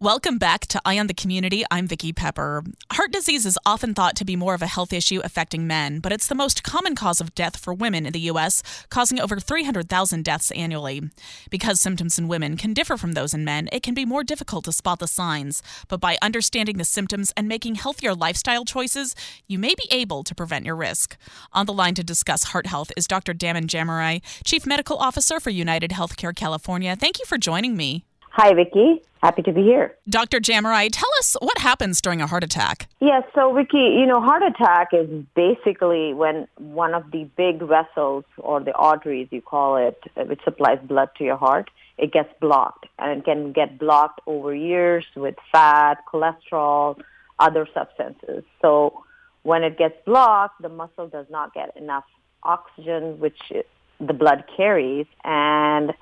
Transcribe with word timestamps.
Welcome 0.00 0.38
back 0.38 0.60
to 0.68 0.80
Eye 0.84 0.96
on 1.00 1.08
the 1.08 1.12
Community. 1.12 1.64
I'm 1.72 1.88
Vicki 1.88 2.12
Pepper. 2.12 2.62
Heart 2.92 3.10
disease 3.10 3.44
is 3.44 3.58
often 3.66 3.94
thought 3.94 4.14
to 4.14 4.24
be 4.24 4.36
more 4.36 4.54
of 4.54 4.62
a 4.62 4.68
health 4.68 4.92
issue 4.92 5.20
affecting 5.24 5.66
men, 5.66 5.98
but 5.98 6.12
it's 6.12 6.28
the 6.28 6.36
most 6.36 6.62
common 6.62 6.94
cause 6.94 7.20
of 7.20 7.34
death 7.34 7.56
for 7.56 7.74
women 7.74 8.06
in 8.06 8.12
the 8.12 8.20
U.S., 8.30 8.62
causing 8.90 9.18
over 9.18 9.40
300,000 9.40 10.24
deaths 10.24 10.52
annually. 10.52 11.10
Because 11.50 11.80
symptoms 11.80 12.16
in 12.16 12.28
women 12.28 12.56
can 12.56 12.74
differ 12.74 12.96
from 12.96 13.14
those 13.14 13.34
in 13.34 13.44
men, 13.44 13.68
it 13.72 13.82
can 13.82 13.92
be 13.92 14.04
more 14.04 14.22
difficult 14.22 14.66
to 14.66 14.72
spot 14.72 15.00
the 15.00 15.08
signs. 15.08 15.64
But 15.88 15.98
by 15.98 16.16
understanding 16.22 16.78
the 16.78 16.84
symptoms 16.84 17.32
and 17.36 17.48
making 17.48 17.74
healthier 17.74 18.14
lifestyle 18.14 18.64
choices, 18.64 19.16
you 19.48 19.58
may 19.58 19.74
be 19.74 19.88
able 19.90 20.22
to 20.22 20.32
prevent 20.32 20.64
your 20.64 20.76
risk. 20.76 21.16
On 21.52 21.66
the 21.66 21.72
line 21.72 21.94
to 21.94 22.04
discuss 22.04 22.44
heart 22.44 22.68
health 22.68 22.92
is 22.96 23.08
Dr. 23.08 23.34
Daman 23.34 23.66
Jamari, 23.66 24.22
Chief 24.44 24.64
Medical 24.64 24.96
Officer 24.98 25.40
for 25.40 25.50
United 25.50 25.90
Healthcare 25.90 26.36
California. 26.36 26.94
Thank 26.94 27.18
you 27.18 27.24
for 27.24 27.36
joining 27.36 27.76
me. 27.76 28.04
Hi, 28.30 28.54
Vicki. 28.54 29.02
Happy 29.22 29.42
to 29.42 29.52
be 29.52 29.62
here. 29.62 29.96
Dr. 30.08 30.38
Jamari, 30.38 30.90
tell 30.92 31.08
us 31.18 31.36
what 31.40 31.58
happens 31.58 32.00
during 32.00 32.20
a 32.20 32.26
heart 32.28 32.44
attack. 32.44 32.88
Yes, 33.00 33.24
so 33.34 33.52
Vicki, 33.52 33.96
you 33.98 34.06
know, 34.06 34.20
heart 34.20 34.42
attack 34.44 34.88
is 34.92 35.08
basically 35.34 36.14
when 36.14 36.46
one 36.56 36.94
of 36.94 37.10
the 37.10 37.28
big 37.36 37.60
vessels 37.60 38.24
or 38.36 38.60
the 38.60 38.72
arteries, 38.74 39.26
you 39.32 39.42
call 39.42 39.76
it, 39.76 40.00
which 40.28 40.40
supplies 40.44 40.78
blood 40.84 41.08
to 41.18 41.24
your 41.24 41.36
heart, 41.36 41.68
it 41.96 42.12
gets 42.12 42.32
blocked. 42.40 42.86
And 43.00 43.20
it 43.20 43.24
can 43.24 43.52
get 43.52 43.76
blocked 43.76 44.20
over 44.26 44.54
years 44.54 45.04
with 45.16 45.34
fat, 45.50 45.96
cholesterol, 46.12 47.00
other 47.40 47.66
substances. 47.74 48.44
So 48.62 49.02
when 49.42 49.64
it 49.64 49.76
gets 49.78 49.96
blocked, 50.04 50.62
the 50.62 50.68
muscle 50.68 51.08
does 51.08 51.26
not 51.28 51.54
get 51.54 51.76
enough 51.76 52.04
oxygen, 52.44 53.18
which 53.18 53.52
the 53.98 54.12
blood 54.12 54.44
carries, 54.56 55.06
and 55.24 55.92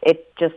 it 0.00 0.32
just 0.38 0.54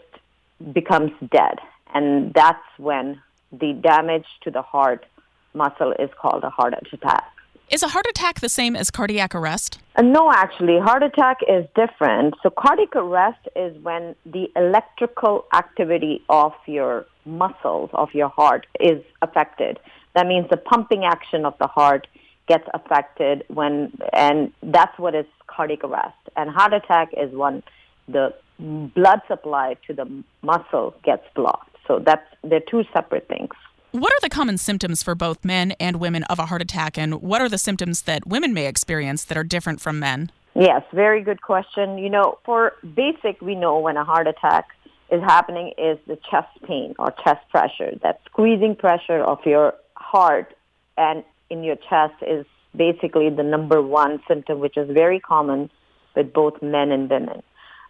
becomes 0.74 1.12
dead. 1.32 1.60
And 1.94 2.34
that's 2.34 2.64
when 2.78 3.22
the 3.52 3.74
damage 3.74 4.26
to 4.44 4.52
the 4.52 4.62
heart 4.62 5.06
muscle 5.54 5.94
is 5.98 6.10
called 6.20 6.44
a 6.44 6.50
heart 6.50 6.74
attack. 6.92 7.32
Is 7.72 7.82
a 7.82 7.88
heart 7.88 8.06
attack 8.08 8.42
the 8.42 8.50
same 8.50 8.76
as 8.76 8.92
cardiac 8.92 9.34
arrest? 9.34 9.80
Uh, 9.96 10.04
no, 10.04 10.32
actually, 10.32 10.80
heart 10.80 11.02
attack 11.02 11.38
is 11.48 11.66
different. 11.76 12.36
So 12.44 12.52
cardiac 12.52 12.96
arrest 12.96 13.40
is 13.56 13.76
when 13.82 14.16
the 14.26 14.52
electrical 14.56 15.46
activity 15.52 16.24
of 16.30 16.54
your 16.68 17.08
muscles 17.26 17.90
of 17.94 18.10
your 18.14 18.30
heart 18.30 18.68
is 18.80 19.02
affected. 19.24 19.80
That 20.14 20.28
means 20.28 20.48
the 20.50 20.58
pumping 20.58 21.06
action 21.06 21.44
of 21.44 21.56
the 21.60 21.66
heart 21.66 22.08
gets 22.48 22.68
affected 22.76 23.44
when, 23.48 23.92
and 24.14 24.54
that's 24.62 24.98
what 25.00 25.16
is 25.16 25.26
cardiac 25.48 25.84
arrest. 25.84 26.18
And 26.38 26.52
heart 26.52 26.74
attack 26.74 27.10
is 27.18 27.34
when 27.34 27.64
the 28.08 28.34
blood 28.60 29.22
supply 29.28 29.76
to 29.88 29.94
the 29.94 30.24
muscle 30.42 30.96
gets 31.04 31.24
blocked. 31.36 31.76
So 31.88 32.00
that's 32.00 32.26
they're 32.44 32.62
two 32.62 32.84
separate 32.94 33.28
things. 33.28 33.52
What 33.92 34.12
are 34.12 34.22
the 34.22 34.30
common 34.30 34.58
symptoms 34.58 35.04
for 35.04 35.16
both 35.16 35.46
men 35.46 35.72
and 35.80 35.98
women 35.98 36.24
of 36.24 36.38
a 36.38 36.48
heart 36.48 36.62
attack, 36.62 36.98
and 36.98 37.22
what 37.22 37.42
are 37.42 37.48
the 37.48 37.58
symptoms 37.58 38.02
that 38.04 38.28
women 38.28 38.54
may 38.54 38.66
experience 38.68 39.24
that 39.26 39.38
are 39.38 39.44
different 39.44 39.80
from 39.80 40.00
men? 40.00 40.32
Yes, 40.54 40.84
very 40.94 41.22
good 41.22 41.42
question. 41.42 41.98
You 41.98 42.10
know, 42.10 42.40
for 42.44 42.74
basic, 42.94 43.42
we 43.42 43.56
know 43.56 43.80
when 43.80 43.98
a 43.98 44.04
heart 44.04 44.28
attack 44.28 44.68
is 45.12 45.22
happening 45.22 45.74
is 45.78 45.98
the 46.08 46.18
chest 46.30 46.50
pain 46.68 46.96
or 46.98 47.14
chest 47.24 47.48
pressure. 47.50 47.92
That 48.02 48.22
squeezing 48.26 48.76
pressure 48.76 49.24
of 49.24 49.40
your 49.46 49.74
heart 49.96 50.56
and 50.98 51.24
in 51.50 51.64
your 51.64 51.76
chest 51.76 52.16
is 52.22 52.46
basically 52.76 53.30
the 53.30 53.44
number 53.44 53.82
one 53.82 54.22
symptom, 54.28 54.60
which 54.60 54.78
is 54.78 54.90
very 54.90 55.20
common 55.20 55.70
with 56.16 56.34
both 56.34 56.62
men 56.62 56.92
and 56.92 57.10
women. 57.10 57.44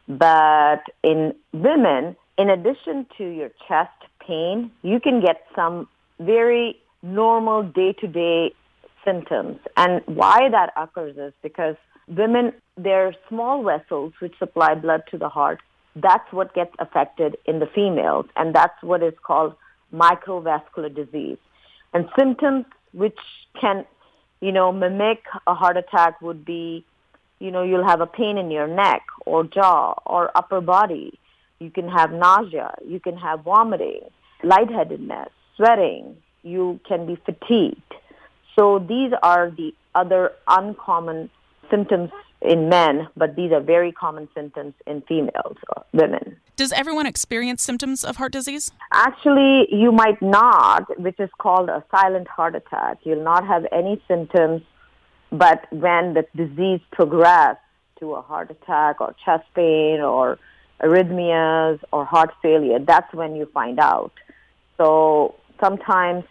But 0.07 0.83
in 1.03 1.33
women, 1.53 2.15
in 2.37 2.49
addition 2.49 3.05
to 3.17 3.23
your 3.23 3.49
chest 3.67 3.91
pain, 4.19 4.71
you 4.81 4.99
can 4.99 5.19
get 5.21 5.45
some 5.55 5.87
very 6.19 6.79
normal 7.01 7.63
day-to-day 7.63 8.53
symptoms. 9.03 9.59
And 9.77 10.01
why 10.05 10.49
that 10.49 10.71
occurs 10.75 11.17
is 11.17 11.33
because 11.41 11.75
women, 12.07 12.53
their 12.77 13.13
small 13.29 13.63
vessels 13.63 14.13
which 14.19 14.37
supply 14.37 14.75
blood 14.75 15.03
to 15.11 15.17
the 15.17 15.29
heart, 15.29 15.59
that's 15.95 16.31
what 16.31 16.53
gets 16.53 16.73
affected 16.79 17.37
in 17.45 17.59
the 17.59 17.67
females. 17.67 18.25
And 18.35 18.53
that's 18.53 18.81
what 18.81 19.01
is 19.01 19.13
called 19.23 19.55
microvascular 19.93 20.93
disease. 20.93 21.37
And 21.93 22.09
symptoms 22.17 22.65
which 22.93 23.17
can, 23.59 23.85
you 24.41 24.51
know, 24.51 24.71
mimic 24.71 25.23
a 25.47 25.53
heart 25.53 25.77
attack 25.77 26.21
would 26.21 26.43
be, 26.43 26.85
you 27.39 27.51
know, 27.51 27.63
you'll 27.63 27.87
have 27.87 28.01
a 28.01 28.07
pain 28.07 28.37
in 28.37 28.51
your 28.51 28.67
neck 28.67 29.03
or 29.25 29.43
jaw 29.43 29.93
or 30.05 30.31
upper 30.35 30.61
body 30.61 31.19
you 31.59 31.69
can 31.69 31.87
have 31.87 32.11
nausea. 32.11 32.73
You 32.85 32.99
can 32.99 33.17
have 33.17 33.41
vomiting, 33.41 34.01
lightheadedness, 34.43 35.29
sweating. 35.55 36.17
You 36.43 36.79
can 36.87 37.05
be 37.05 37.15
fatigued. 37.25 37.93
So 38.55 38.79
these 38.79 39.11
are 39.23 39.51
the 39.51 39.73
other 39.93 40.31
uncommon 40.47 41.29
symptoms 41.69 42.11
in 42.41 42.69
men, 42.69 43.07
but 43.17 43.35
these 43.35 43.51
are 43.51 43.61
very 43.61 43.91
common 43.91 44.27
symptoms 44.35 44.73
in 44.85 45.01
females, 45.01 45.57
or 45.69 45.83
women. 45.93 46.37
Does 46.55 46.71
everyone 46.73 47.05
experience 47.05 47.63
symptoms 47.63 48.03
of 48.03 48.17
heart 48.17 48.33
disease? 48.33 48.71
Actually, 48.91 49.67
you 49.71 49.91
might 49.91 50.21
not, 50.21 50.99
which 50.99 51.19
is 51.19 51.29
called 51.39 51.69
a 51.69 51.83
silent 51.89 52.27
heart 52.27 52.55
attack. 52.55 52.99
You'll 53.03 53.23
not 53.23 53.47
have 53.47 53.65
any 53.71 54.01
symptoms, 54.07 54.61
but 55.37 55.71
when 55.71 56.13
the 56.13 56.25
disease 56.35 56.81
progresses 56.91 57.61
to 57.99 58.13
a 58.13 58.21
heart 58.21 58.51
attack 58.51 58.99
or 58.99 59.15
chest 59.23 59.45
pain 59.55 60.01
or 60.01 60.37
arrhythmias 60.81 61.79
or 61.91 62.05
heart 62.05 62.31
failure, 62.41 62.79
that's 62.79 63.13
when 63.13 63.35
you 63.35 63.45
find 63.53 63.79
out. 63.79 64.11
So 64.77 65.35
sometimes 65.59 66.23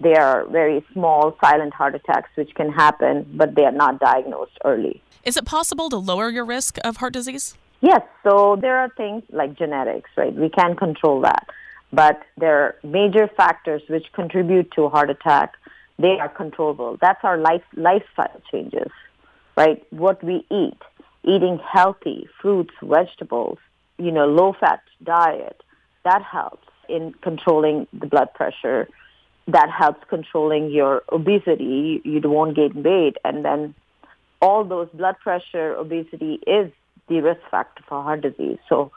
they 0.00 0.14
are 0.14 0.46
very 0.46 0.84
small, 0.92 1.36
silent 1.44 1.74
heart 1.74 1.94
attacks 1.94 2.30
which 2.34 2.54
can 2.54 2.70
happen, 2.72 3.30
but 3.34 3.54
they 3.54 3.64
are 3.64 3.72
not 3.72 3.98
diagnosed 3.98 4.56
early. 4.64 5.02
Is 5.24 5.36
it 5.36 5.44
possible 5.44 5.90
to 5.90 5.96
lower 5.96 6.30
your 6.30 6.44
risk 6.44 6.78
of 6.84 6.98
heart 6.98 7.12
disease? 7.12 7.56
Yes. 7.80 8.02
So 8.22 8.56
there 8.60 8.78
are 8.78 8.88
things 8.96 9.22
like 9.30 9.58
genetics, 9.58 10.10
right? 10.16 10.34
We 10.34 10.48
can 10.48 10.76
control 10.76 11.20
that. 11.22 11.48
But 11.92 12.22
there 12.36 12.62
are 12.62 12.76
major 12.84 13.28
factors 13.36 13.82
which 13.88 14.06
contribute 14.12 14.70
to 14.72 14.84
a 14.84 14.88
heart 14.88 15.10
attack. 15.10 15.54
They 16.00 16.18
are 16.18 16.30
controllable. 16.30 16.96
That's 17.00 17.22
our 17.24 17.36
life, 17.36 17.62
lifestyle 17.76 18.40
changes, 18.50 18.90
right? 19.56 19.84
What 19.90 20.24
we 20.24 20.46
eat, 20.50 20.78
eating 21.24 21.60
healthy 21.70 22.26
fruits, 22.40 22.72
vegetables, 22.82 23.58
you 23.98 24.10
know, 24.10 24.26
low 24.26 24.54
fat 24.58 24.80
diet, 25.02 25.60
that 26.04 26.22
helps 26.22 26.66
in 26.88 27.12
controlling 27.20 27.86
the 27.92 28.06
blood 28.06 28.32
pressure. 28.32 28.88
That 29.46 29.68
helps 29.70 30.00
controlling 30.08 30.70
your 30.70 31.02
obesity. 31.12 32.00
You 32.04 32.20
won't 32.24 32.56
gain 32.56 32.82
weight. 32.82 33.16
And 33.24 33.44
then 33.44 33.74
all 34.40 34.64
those 34.64 34.88
blood 34.94 35.16
pressure, 35.22 35.74
obesity 35.74 36.40
is 36.46 36.72
the 37.08 37.20
risk 37.20 37.40
factor 37.50 37.82
for 37.86 38.02
heart 38.02 38.22
disease. 38.22 38.58
So 38.68 38.90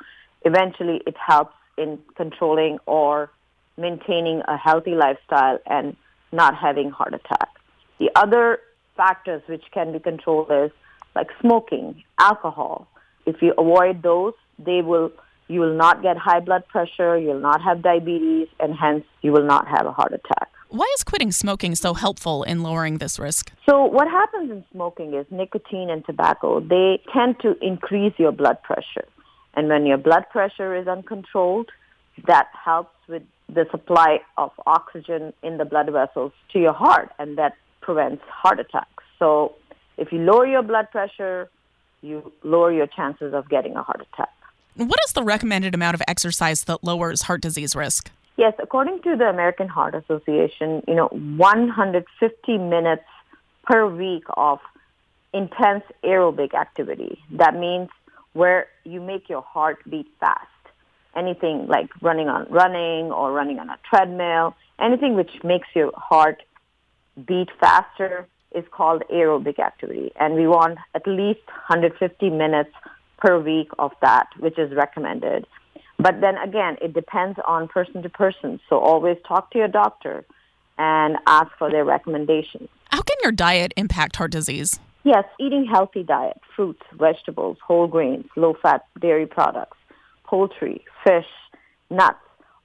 eventually 0.43 1.01
it 1.05 1.15
helps 1.17 1.55
in 1.77 1.99
controlling 2.15 2.77
or 2.85 3.29
maintaining 3.77 4.41
a 4.47 4.55
healthy 4.55 4.91
lifestyle 4.95 5.59
and 5.65 5.97
not 6.33 6.55
having 6.55 6.89
heart 6.89 7.13
attack. 7.13 7.49
The 7.99 8.09
other 8.15 8.59
factors 8.97 9.41
which 9.47 9.63
can 9.73 9.93
be 9.93 9.99
controlled 9.99 10.51
is 10.51 10.71
like 11.15 11.27
smoking, 11.39 12.03
alcohol. 12.19 12.87
If 13.25 13.41
you 13.41 13.53
avoid 13.57 14.03
those, 14.03 14.33
they 14.59 14.81
will 14.81 15.11
you 15.47 15.59
will 15.59 15.75
not 15.75 16.01
get 16.01 16.17
high 16.17 16.39
blood 16.39 16.65
pressure, 16.67 17.17
you'll 17.17 17.39
not 17.39 17.61
have 17.61 17.81
diabetes, 17.81 18.47
and 18.59 18.73
hence 18.73 19.03
you 19.21 19.31
will 19.31 19.45
not 19.45 19.67
have 19.67 19.85
a 19.85 19.91
heart 19.91 20.13
attack. 20.13 20.49
Why 20.69 20.91
is 20.95 21.03
quitting 21.03 21.31
smoking 21.31 21.75
so 21.75 21.93
helpful 21.93 22.43
in 22.43 22.63
lowering 22.63 22.97
this 22.97 23.19
risk? 23.19 23.51
So 23.69 23.83
what 23.83 24.07
happens 24.07 24.49
in 24.49 24.63
smoking 24.71 25.13
is 25.13 25.25
nicotine 25.29 25.89
and 25.89 26.03
tobacco, 26.05 26.61
they 26.61 27.01
tend 27.13 27.39
to 27.41 27.55
increase 27.61 28.13
your 28.17 28.31
blood 28.31 28.63
pressure. 28.63 29.07
And 29.55 29.67
when 29.67 29.85
your 29.85 29.97
blood 29.97 30.23
pressure 30.31 30.75
is 30.75 30.87
uncontrolled, 30.87 31.69
that 32.25 32.47
helps 32.53 32.95
with 33.07 33.21
the 33.53 33.65
supply 33.71 34.19
of 34.37 34.51
oxygen 34.65 35.33
in 35.43 35.57
the 35.57 35.65
blood 35.65 35.89
vessels 35.91 36.31
to 36.51 36.59
your 36.59 36.73
heart, 36.73 37.11
and 37.19 37.37
that 37.37 37.53
prevents 37.81 38.23
heart 38.27 38.59
attacks. 38.59 39.03
So 39.19 39.55
if 39.97 40.11
you 40.11 40.19
lower 40.19 40.45
your 40.45 40.63
blood 40.63 40.89
pressure, 40.91 41.49
you 42.01 42.31
lower 42.43 42.71
your 42.71 42.87
chances 42.87 43.33
of 43.33 43.49
getting 43.49 43.75
a 43.75 43.83
heart 43.83 44.01
attack. 44.01 44.33
What 44.75 44.99
is 45.05 45.13
the 45.13 45.23
recommended 45.23 45.75
amount 45.75 45.93
of 45.93 46.01
exercise 46.07 46.63
that 46.63 46.83
lowers 46.83 47.23
heart 47.23 47.41
disease 47.41 47.75
risk? 47.75 48.09
Yes, 48.37 48.53
according 48.57 49.01
to 49.03 49.15
the 49.15 49.25
American 49.25 49.67
Heart 49.67 49.93
Association, 49.93 50.83
you 50.87 50.95
know, 50.95 51.07
150 51.07 52.57
minutes 52.57 53.03
per 53.63 53.87
week 53.87 54.23
of 54.35 54.59
intense 55.33 55.83
aerobic 56.03 56.55
activity. 56.55 57.19
That 57.31 57.55
means 57.55 57.89
where 58.33 58.67
you 58.83 58.99
make 58.99 59.29
your 59.29 59.43
heart 59.43 59.77
beat 59.87 60.07
fast. 60.19 60.47
Anything 61.15 61.67
like 61.67 61.89
running 62.01 62.27
on 62.27 62.47
running 62.49 63.11
or 63.11 63.31
running 63.31 63.59
on 63.59 63.69
a 63.69 63.77
treadmill, 63.87 64.55
anything 64.79 65.15
which 65.15 65.31
makes 65.43 65.67
your 65.75 65.91
heart 65.95 66.41
beat 67.27 67.49
faster 67.59 68.27
is 68.55 68.63
called 68.71 69.03
aerobic 69.11 69.59
activity. 69.59 70.11
And 70.19 70.35
we 70.35 70.47
want 70.47 70.77
at 70.95 71.05
least 71.07 71.45
150 71.47 72.29
minutes 72.29 72.71
per 73.17 73.39
week 73.39 73.69
of 73.79 73.91
that, 74.01 74.27
which 74.39 74.57
is 74.57 74.73
recommended. 74.73 75.45
But 75.97 76.21
then 76.21 76.37
again, 76.37 76.77
it 76.81 76.93
depends 76.93 77.39
on 77.47 77.67
person 77.67 78.01
to 78.03 78.09
person. 78.09 78.59
So 78.69 78.79
always 78.79 79.17
talk 79.27 79.51
to 79.51 79.59
your 79.59 79.67
doctor 79.67 80.25
and 80.77 81.17
ask 81.27 81.51
for 81.57 81.69
their 81.69 81.85
recommendations. 81.85 82.69
How 82.89 83.01
can 83.01 83.17
your 83.21 83.31
diet 83.31 83.73
impact 83.77 84.15
heart 84.15 84.31
disease? 84.31 84.79
Yes, 85.03 85.25
eating 85.39 85.65
healthy 85.65 86.03
diet, 86.03 86.39
fruits, 86.55 86.81
vegetables, 86.93 87.57
whole 87.65 87.87
grains, 87.87 88.25
low-fat 88.35 88.85
dairy 88.99 89.25
products, 89.25 89.77
poultry, 90.33 90.83
fish, 91.03 91.31
nuts, 91.91 92.17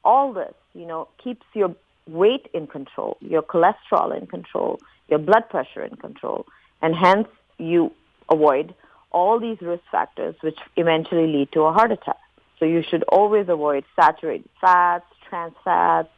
all 0.03 0.33
this, 0.33 0.55
you 0.73 0.87
know, 0.87 1.07
keeps 1.23 1.45
your 1.53 1.77
weight 2.07 2.49
in 2.55 2.67
control, 2.67 3.19
your 3.21 3.43
cholesterol 3.43 4.19
in 4.19 4.27
control, 4.27 4.81
your 5.11 5.19
blood 5.19 5.47
pressure 5.51 5.85
in 5.85 5.95
control, 5.97 6.47
and 6.81 6.95
hence 6.97 7.29
you 7.59 7.93
avoid 8.31 8.75
all 9.11 9.39
these 9.39 9.59
risk 9.61 9.83
factors 9.93 10.35
which 10.41 10.59
eventually 10.77 11.27
lead 11.27 11.53
to 11.53 11.61
a 11.61 11.71
heart 11.71 11.93
attack. 11.93 12.17
So 12.59 12.65
you 12.65 12.83
should 12.89 13.03
always 13.03 13.51
avoid 13.51 13.85
saturated 13.95 14.49
fats, 14.63 15.05
trans 15.29 15.53
fats, 15.63 16.09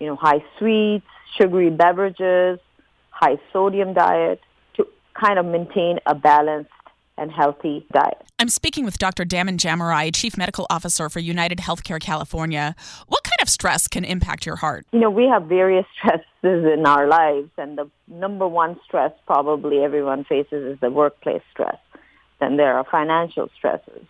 you 0.00 0.08
know, 0.08 0.16
high 0.16 0.42
sweets, 0.58 1.06
sugary 1.38 1.70
beverages, 1.70 2.58
high 3.10 3.38
sodium 3.52 3.94
diet 3.94 4.40
to 4.74 4.88
kind 5.14 5.38
of 5.38 5.46
maintain 5.46 6.00
a 6.04 6.16
balanced 6.16 6.75
and 7.18 7.30
healthy 7.30 7.86
diet. 7.92 8.22
I'm 8.38 8.48
speaking 8.48 8.84
with 8.84 8.98
Dr. 8.98 9.24
Daman 9.24 9.56
Jamari, 9.56 10.14
Chief 10.14 10.36
Medical 10.36 10.66
Officer 10.70 11.08
for 11.08 11.20
United 11.20 11.58
Healthcare 11.58 12.00
California. 12.00 12.74
What 13.08 13.24
kind 13.24 13.40
of 13.40 13.48
stress 13.48 13.88
can 13.88 14.04
impact 14.04 14.44
your 14.46 14.56
heart? 14.56 14.86
You 14.92 15.00
know, 15.00 15.10
we 15.10 15.24
have 15.24 15.44
various 15.44 15.86
stresses 15.98 16.24
in 16.42 16.84
our 16.86 17.06
lives, 17.06 17.50
and 17.56 17.78
the 17.78 17.90
number 18.08 18.46
one 18.46 18.78
stress 18.84 19.12
probably 19.26 19.78
everyone 19.78 20.24
faces 20.24 20.74
is 20.74 20.80
the 20.80 20.90
workplace 20.90 21.42
stress. 21.50 21.78
Then 22.40 22.56
there 22.56 22.76
are 22.76 22.84
financial 22.84 23.48
stresses, 23.56 24.04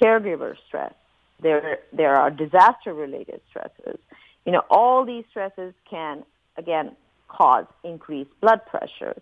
caregiver 0.00 0.54
stress, 0.68 0.94
there, 1.42 1.78
there 1.92 2.14
are 2.14 2.30
disaster-related 2.30 3.40
stresses. 3.50 3.98
You 4.44 4.52
know, 4.52 4.62
all 4.70 5.04
these 5.04 5.24
stresses 5.30 5.74
can, 5.88 6.24
again, 6.56 6.96
cause 7.28 7.66
increased 7.84 8.30
blood 8.40 8.64
pressure, 8.66 9.20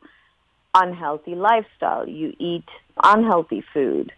unhealthy 0.74 1.34
lifestyle. 1.34 2.08
You 2.08 2.34
eat 2.38 2.64
unhealthy 3.02 3.64
food. 3.72 4.12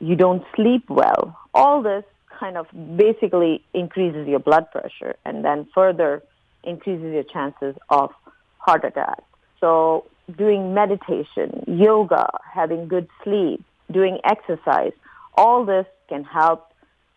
You 0.00 0.16
don't 0.16 0.44
sleep 0.54 0.84
well. 0.88 1.36
All 1.54 1.82
this 1.82 2.04
kind 2.38 2.56
of 2.56 2.66
basically 2.96 3.64
increases 3.74 4.28
your 4.28 4.38
blood 4.38 4.70
pressure 4.70 5.16
and 5.24 5.44
then 5.44 5.66
further 5.74 6.22
increases 6.62 7.12
your 7.12 7.24
chances 7.24 7.74
of 7.90 8.10
heart 8.58 8.84
attack. 8.84 9.22
So 9.60 10.06
doing 10.36 10.74
meditation, 10.74 11.64
yoga, 11.66 12.28
having 12.52 12.86
good 12.86 13.08
sleep, 13.24 13.62
doing 13.90 14.18
exercise, 14.24 14.92
all 15.34 15.64
this 15.64 15.86
can 16.08 16.24
help 16.24 16.70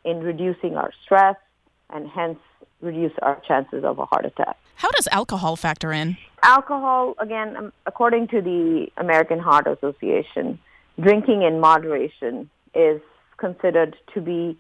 in 0.04 0.22
reducing 0.22 0.76
our 0.76 0.92
stress 1.04 1.36
and 1.92 2.08
hence 2.08 2.40
reduce 2.82 3.14
our 3.22 3.40
chances 3.48 3.84
of 3.84 4.00
a 4.00 4.06
heart 4.06 4.26
attack. 4.26 4.58
How 4.76 4.90
does 4.92 5.08
alcohol 5.12 5.56
factor 5.56 5.92
in? 5.92 6.18
Alcohol, 6.44 7.14
again, 7.20 7.56
um, 7.56 7.74
according 7.86 8.28
to 8.30 8.42
the 8.42 8.88
American 8.98 9.40
Heart 9.40 9.68
Association, 9.68 10.60
drinking 11.00 11.44
in 11.44 11.60
moderation 11.60 12.50
is 12.74 13.02
considered 13.38 13.96
to 14.14 14.22
be 14.22 14.58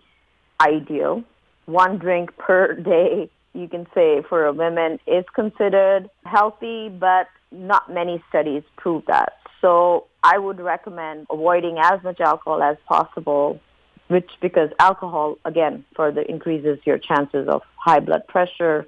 ideal. 0.59 1.23
One 1.65 1.97
drink 1.97 2.37
per 2.37 2.73
day, 2.93 3.29
you 3.53 3.67
can 3.67 3.87
say, 3.95 4.21
for 4.29 4.45
a 4.45 4.53
woman 4.53 4.99
is 5.07 5.25
considered 5.33 6.09
healthy, 6.25 6.89
but 6.89 7.27
not 7.51 7.91
many 7.91 8.23
studies 8.29 8.63
prove 8.77 9.03
that. 9.07 9.33
So 9.59 10.05
I 10.23 10.37
would 10.37 10.59
recommend 10.59 11.27
avoiding 11.31 11.77
as 11.79 12.01
much 12.03 12.19
alcohol 12.19 12.61
as 12.63 12.77
possible 12.87 13.59
which 14.11 14.29
because 14.41 14.69
alcohol 14.77 15.37
again 15.45 15.85
further 15.95 16.21
increases 16.21 16.77
your 16.85 16.97
chances 16.97 17.47
of 17.47 17.61
high 17.77 18.01
blood 18.01 18.27
pressure, 18.27 18.85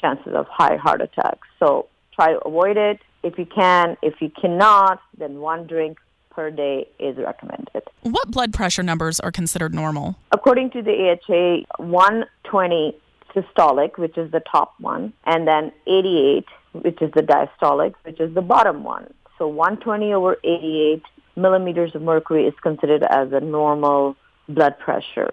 chances 0.00 0.32
of 0.32 0.46
high 0.48 0.76
heart 0.76 1.00
attacks. 1.00 1.48
So 1.58 1.88
try 2.20 2.32
to 2.32 2.40
avoid 2.40 2.76
it 2.76 3.00
if 3.22 3.38
you 3.38 3.46
can. 3.46 3.96
If 4.02 4.20
you 4.20 4.30
cannot, 4.30 5.00
then 5.16 5.40
one 5.40 5.66
drink 5.66 5.98
per 6.30 6.50
day 6.50 6.86
is 6.98 7.16
recommended. 7.16 7.82
What 8.02 8.30
blood 8.30 8.52
pressure 8.52 8.82
numbers 8.82 9.20
are 9.20 9.32
considered 9.32 9.74
normal? 9.74 10.16
According 10.30 10.70
to 10.70 10.82
the 10.82 11.16
AHA, 11.28 11.82
120 11.82 12.96
systolic, 13.34 13.98
which 13.98 14.18
is 14.18 14.30
the 14.32 14.40
top 14.40 14.74
one, 14.80 15.12
and 15.24 15.46
then 15.46 15.72
88, 15.86 16.44
which 16.72 17.00
is 17.00 17.10
the 17.14 17.22
diastolic, 17.22 17.94
which 18.02 18.20
is 18.20 18.34
the 18.34 18.42
bottom 18.42 18.84
one. 18.84 19.12
So 19.38 19.48
120 19.48 20.12
over 20.12 20.36
88 20.44 21.02
millimeters 21.36 21.94
of 21.94 22.02
mercury 22.02 22.46
is 22.46 22.54
considered 22.62 23.02
as 23.02 23.32
a 23.32 23.40
normal 23.40 24.16
blood 24.48 24.78
pressure. 24.78 25.30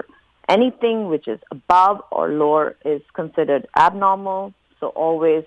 Anything 0.48 1.08
which 1.10 1.28
is 1.28 1.40
above 1.52 2.02
or 2.12 2.30
lower 2.30 2.78
is 2.86 3.02
considered 3.14 3.68
abnormal. 3.78 4.54
So 4.80 4.88
always 4.90 5.44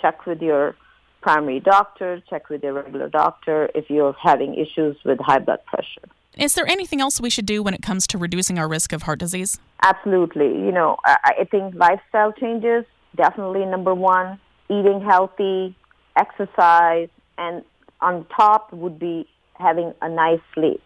check 0.00 0.26
with 0.26 0.42
your 0.42 0.74
primary 1.22 1.60
doctor, 1.60 2.22
check 2.28 2.48
with 2.48 2.62
your 2.62 2.74
regular 2.74 3.08
doctor 3.08 3.70
if 3.74 3.88
you're 3.88 4.14
having 4.20 4.54
issues 4.54 4.96
with 5.04 5.18
high 5.20 5.38
blood 5.38 5.64
pressure. 5.66 6.08
Is 6.36 6.54
there 6.54 6.66
anything 6.66 7.00
else 7.00 7.20
we 7.20 7.30
should 7.30 7.46
do 7.46 7.62
when 7.62 7.74
it 7.74 7.82
comes 7.82 8.06
to 8.08 8.18
reducing 8.18 8.58
our 8.58 8.68
risk 8.68 8.92
of 8.92 9.02
heart 9.02 9.18
disease? 9.18 9.58
Absolutely. 9.82 10.46
You 10.46 10.72
know, 10.72 10.96
I, 11.04 11.46
think 11.50 11.74
lifestyle 11.74 12.32
changes, 12.32 12.84
definitely 13.16 13.66
number 13.66 13.94
one. 13.94 14.38
Eating 14.70 15.02
healthy, 15.02 15.76
exercise, 16.16 17.08
and 17.36 17.62
on 18.00 18.24
top 18.34 18.72
would 18.72 18.98
be 18.98 19.28
having 19.58 19.92
a 20.00 20.08
nice 20.08 20.40
sleep 20.54 20.82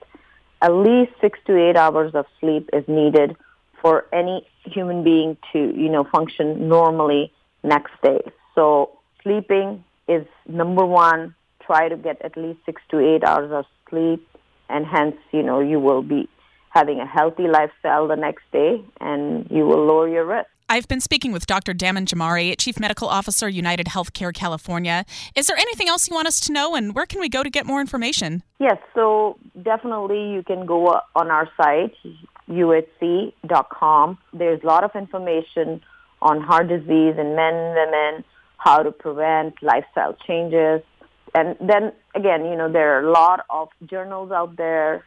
at 0.63 0.73
least 0.73 1.13
six 1.21 1.39
to 1.47 1.57
eight 1.57 1.77
hours 1.77 2.15
of 2.15 2.27
sleep 2.41 2.71
is 2.73 2.85
needed 2.89 3.37
for 3.81 4.07
any 4.13 4.47
human 4.65 5.05
being 5.05 5.37
to, 5.53 5.59
you 5.59 5.89
know, 5.89 6.05
function 6.05 6.69
normally 6.69 7.33
next 7.63 7.93
day. 8.03 8.21
So 8.55 8.91
sleeping 9.23 9.85
is 10.09 10.27
number 10.47 10.85
one. 10.85 11.35
Try 11.65 11.89
to 11.89 11.97
get 11.97 12.23
at 12.23 12.37
least 12.37 12.61
six 12.65 12.81
to 12.91 13.01
eight 13.01 13.25
hours 13.25 13.51
of 13.53 13.65
sleep, 13.91 14.27
and 14.69 14.87
hence, 14.87 15.17
you 15.33 15.43
know, 15.43 15.61
you 15.61 15.81
will 15.81 16.03
be 16.03 16.29
having 16.71 17.01
a 17.01 17.07
healthy 17.07 17.49
lifestyle 17.49 18.07
the 18.07 18.17
next 18.17 18.45
day, 18.53 18.85
and 19.01 19.49
you 19.51 19.67
will 19.67 19.85
lower 19.85 20.09
your 20.09 20.25
risk. 20.25 20.49
I've 20.69 20.89
been 20.89 21.01
speaking 21.01 21.31
with 21.33 21.47
Dr. 21.47 21.73
Daman 21.73 22.07
Jamari, 22.07 22.55
Chief 22.59 22.81
Medical 22.81 23.09
Officer, 23.09 23.49
United 23.49 23.87
Healthcare 23.87 24.35
California. 24.35 25.05
Is 25.37 25.47
there 25.47 25.57
anything 25.57 25.89
else 25.89 26.09
you 26.09 26.15
want 26.15 26.27
us 26.27 26.41
to 26.41 26.53
know, 26.53 26.75
and 26.75 26.95
where 26.95 27.07
can 27.07 27.21
we 27.21 27.29
go 27.29 27.43
to 27.43 27.51
get 27.51 27.67
more 27.67 27.81
information? 27.81 28.43
Yes, 28.59 28.79
so 28.95 29.39
definitely 29.63 30.33
you 30.33 30.43
can 30.43 30.67
go 30.67 31.01
on 31.15 31.31
our 31.31 31.49
site, 31.57 31.95
uhc.com. 32.49 34.19
There's 34.33 34.63
a 34.63 34.67
lot 34.67 34.83
of 34.83 34.91
information 34.95 35.81
on 36.21 36.41
heart 36.41 36.69
disease 36.69 37.15
in 37.17 37.37
men 37.37 37.55
and 37.55 37.75
women, 37.75 38.25
how 38.57 38.83
to 38.83 38.91
prevent 38.91 39.63
lifestyle 39.63 40.17
changes. 40.27 40.83
And 41.35 41.57
then 41.61 41.93
again, 42.15 42.47
you 42.47 42.57
know, 42.57 42.71
there 42.71 42.97
are 42.97 43.07
a 43.07 43.11
lot 43.11 43.45
of 43.51 43.69
journals 43.85 44.33
out 44.33 44.57
there. 44.57 45.05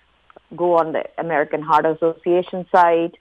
Go 0.56 0.77
on 0.77 0.94
the 0.94 1.03
American 1.18 1.62
Heart 1.62 1.86
Association 1.86 2.65
site 2.72 3.15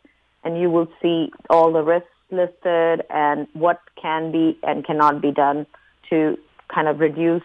and 0.44 0.60
you 0.60 0.70
will 0.70 0.88
see 1.02 1.30
all 1.50 1.72
the 1.72 1.82
risks 1.82 2.08
listed 2.30 3.04
and 3.10 3.48
what 3.54 3.80
can 4.00 4.30
be 4.30 4.58
and 4.62 4.84
cannot 4.84 5.20
be 5.20 5.32
done 5.32 5.66
to 6.10 6.36
kind 6.72 6.88
of 6.88 7.00
reduce 7.00 7.42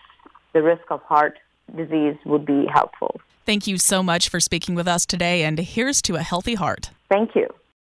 the 0.53 0.61
risk 0.61 0.83
of 0.89 1.01
heart 1.01 1.37
disease 1.75 2.15
would 2.25 2.45
be 2.45 2.65
helpful. 2.71 3.19
Thank 3.45 3.67
you 3.67 3.77
so 3.77 4.03
much 4.03 4.29
for 4.29 4.39
speaking 4.39 4.75
with 4.75 4.87
us 4.87 5.05
today, 5.05 5.43
and 5.43 5.59
here's 5.59 6.01
to 6.03 6.15
a 6.15 6.21
healthy 6.21 6.55
heart. 6.55 6.91
Thank 7.09 7.35
you. 7.35 7.47